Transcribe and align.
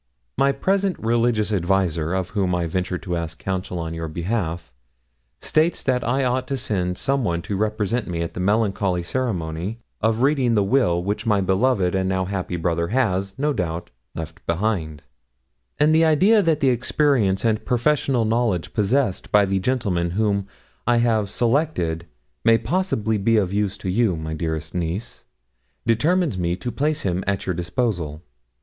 My 0.35 0.51
present 0.51 0.97
religious 0.97 1.53
adviser 1.53 2.15
of 2.15 2.29
whom 2.31 2.55
I 2.55 2.65
ventured 2.65 3.03
to 3.03 3.15
ask 3.15 3.37
counsel 3.37 3.77
on 3.77 3.93
your 3.93 4.07
behalf 4.07 4.73
states 5.41 5.83
that 5.83 6.03
I 6.03 6.23
ought 6.23 6.47
to 6.47 6.57
send 6.57 6.97
some 6.97 7.23
one 7.23 7.43
to 7.43 7.55
represent 7.55 8.07
me 8.07 8.23
at 8.23 8.33
the 8.33 8.39
melancholy 8.39 9.03
ceremony 9.03 9.77
of 10.01 10.23
reading 10.23 10.55
the 10.55 10.63
will 10.63 11.03
which 11.03 11.27
my 11.27 11.39
beloved 11.39 11.93
and 11.93 12.09
now 12.09 12.25
happy 12.25 12.55
brother 12.55 12.87
has, 12.87 13.37
no 13.37 13.53
doubt, 13.53 13.91
left 14.15 14.43
behind; 14.47 15.03
and 15.77 15.93
the 15.93 16.03
idea 16.05 16.41
that 16.41 16.61
the 16.61 16.69
experience 16.69 17.45
and 17.45 17.63
professional 17.63 18.25
knowledge 18.25 18.73
possessed 18.73 19.31
by 19.31 19.45
the 19.45 19.59
gentleman 19.59 20.09
whom 20.17 20.47
I 20.87 20.97
have 20.97 21.29
selected 21.29 22.07
may 22.43 22.57
possibly 22.57 23.19
be 23.19 23.37
of 23.37 23.53
use 23.53 23.77
to 23.77 23.87
you, 23.91 24.17
my 24.17 24.33
dearest 24.33 24.73
niece, 24.73 25.25
determines 25.85 26.39
me 26.39 26.55
to 26.55 26.71
place 26.71 27.01
him 27.01 27.23
at 27.27 27.45
your 27.45 27.53
disposal. 27.53 28.23